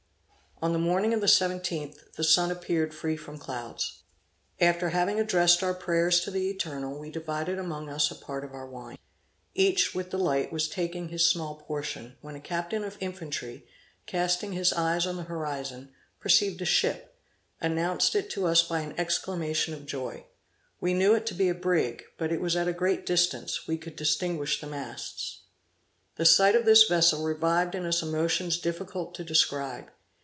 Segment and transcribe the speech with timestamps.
[0.63, 4.03] On the morning of the 17th, the sun appeared free from clouds.
[4.59, 8.53] After having addressed our prayers to the Eternal, we divided among us a part of
[8.53, 8.99] our wine.
[9.55, 13.65] Each, with delight, was taking his small portion, when a captain of infantry,
[14.05, 17.17] casting his eyes on the horizon, perceived a ship,
[17.59, 20.25] announced it to us by an exclamation of joy.
[20.79, 23.79] We knew it to be a brig, but it was at a great distance; we
[23.79, 25.39] could distinguish the masts.
[26.17, 29.89] The sight of this vessel revived in us emotions difficult to describe.